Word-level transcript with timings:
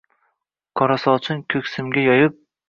Qora 0.81 0.95
sochin 1.03 1.45
ko‘ksimga 1.55 2.07
yoyib 2.09 2.43